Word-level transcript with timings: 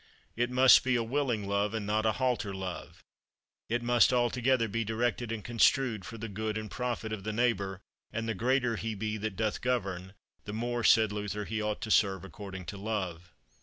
It 0.35 0.49
must 0.49 0.83
be 0.83 0.95
a 0.95 1.03
willing 1.03 1.47
love, 1.47 1.75
and 1.75 1.85
not 1.85 2.07
a 2.07 2.13
halter 2.13 2.55
love; 2.55 3.03
it 3.69 3.83
must 3.83 4.11
altogether 4.11 4.67
be 4.67 4.83
directed 4.83 5.31
and 5.31 5.43
construed 5.43 6.05
for 6.05 6.17
the 6.17 6.27
good 6.27 6.57
and 6.57 6.71
profit 6.71 7.13
of 7.13 7.23
the 7.23 7.31
neighbour; 7.31 7.81
and 8.11 8.27
the 8.27 8.33
greater 8.33 8.77
he 8.77 8.95
be 8.95 9.17
that 9.17 9.35
doth 9.35 9.61
govern, 9.61 10.15
the 10.45 10.53
more, 10.53 10.83
said 10.83 11.11
Luther, 11.11 11.45
he 11.45 11.61
ought 11.61 11.81
to 11.81 11.91
serve 11.91 12.25
according 12.25 12.65
to 12.65 12.77
love. 12.77 13.31